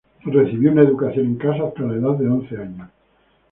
Recibió 0.23 0.71
una 0.71 0.81
educación 0.81 1.27
en 1.27 1.35
casa 1.35 1.63
hasta 1.67 1.83
la 1.83 1.93
edad 1.93 2.17
de 2.17 2.27
once 2.27 2.57
años. 2.57 2.89